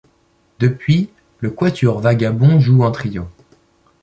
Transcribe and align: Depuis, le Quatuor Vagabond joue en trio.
Depuis, 0.57 1.11
le 1.41 1.51
Quatuor 1.51 1.99
Vagabond 1.99 2.59
joue 2.59 2.81
en 2.83 2.89
trio. 2.89 3.27